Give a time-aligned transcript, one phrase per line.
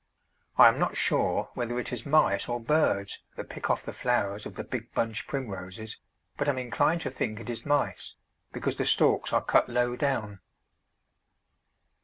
[0.57, 4.47] I am not sure whether it is mice or birds that pick off the flowers
[4.47, 5.99] of the big bunch Primroses,
[6.37, 8.15] but am inclined to think it is mice,
[8.51, 10.39] because the stalks are cut low down.